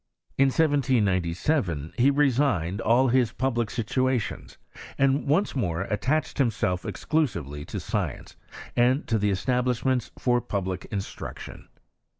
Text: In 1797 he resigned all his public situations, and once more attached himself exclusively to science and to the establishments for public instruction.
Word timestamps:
In 0.35 0.47
1797 0.47 1.93
he 1.95 2.09
resigned 2.09 2.81
all 2.81 3.09
his 3.09 3.33
public 3.33 3.69
situations, 3.69 4.57
and 4.97 5.27
once 5.27 5.55
more 5.55 5.81
attached 5.81 6.39
himself 6.39 6.85
exclusively 6.87 7.63
to 7.65 7.79
science 7.79 8.35
and 8.75 9.05
to 9.07 9.19
the 9.19 9.29
establishments 9.29 10.09
for 10.17 10.41
public 10.41 10.85
instruction. 10.89 11.67